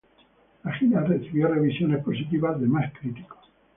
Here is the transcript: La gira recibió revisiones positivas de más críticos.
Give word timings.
La 0.63 0.73
gira 0.73 1.01
recibió 1.03 1.47
revisiones 1.47 2.03
positivas 2.03 2.59
de 2.59 2.65
más 2.65 2.91
críticos. 2.99 3.37